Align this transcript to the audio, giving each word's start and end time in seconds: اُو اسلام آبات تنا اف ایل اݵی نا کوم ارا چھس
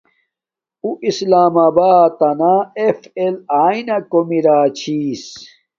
اُو 0.83 0.89
اسلام 1.09 1.55
آبات 1.67 2.11
تنا 2.19 2.55
اف 2.85 2.99
ایل 3.17 3.35
اݵی 3.61 3.79
نا 3.87 3.97
کوم 4.11 4.29
ارا 4.37 4.57
چھس 4.77 5.23